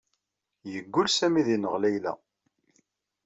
Yeggul 0.73 1.07
Sami 1.11 1.39
ad 1.41 1.47
ineɣ 1.55 1.73
Layla. 1.81 2.13